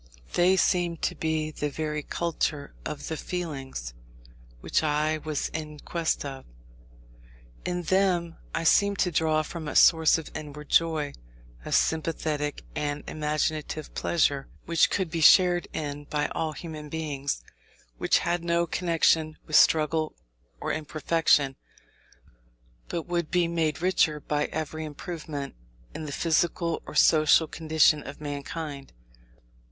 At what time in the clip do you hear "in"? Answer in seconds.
5.49-5.77, 7.65-7.83, 15.71-16.05, 25.93-26.05